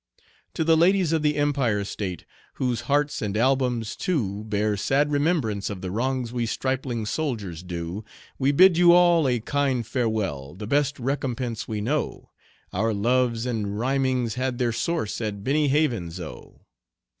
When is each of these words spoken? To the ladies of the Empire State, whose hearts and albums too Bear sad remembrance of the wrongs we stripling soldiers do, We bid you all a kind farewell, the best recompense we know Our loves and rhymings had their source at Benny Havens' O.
To 0.55 0.63
the 0.63 0.75
ladies 0.75 1.11
of 1.13 1.21
the 1.21 1.35
Empire 1.35 1.83
State, 1.83 2.25
whose 2.55 2.81
hearts 2.89 3.21
and 3.21 3.37
albums 3.37 3.95
too 3.95 4.43
Bear 4.45 4.75
sad 4.75 5.11
remembrance 5.11 5.69
of 5.69 5.81
the 5.81 5.91
wrongs 5.91 6.33
we 6.33 6.47
stripling 6.47 7.05
soldiers 7.05 7.61
do, 7.61 8.03
We 8.39 8.51
bid 8.51 8.79
you 8.79 8.93
all 8.93 9.27
a 9.27 9.39
kind 9.39 9.85
farewell, 9.85 10.55
the 10.55 10.65
best 10.65 10.97
recompense 10.99 11.67
we 11.67 11.81
know 11.81 12.31
Our 12.73 12.95
loves 12.95 13.45
and 13.45 13.77
rhymings 13.77 14.33
had 14.33 14.57
their 14.57 14.71
source 14.73 15.21
at 15.21 15.43
Benny 15.43 15.67
Havens' 15.67 16.19
O. 16.19 16.65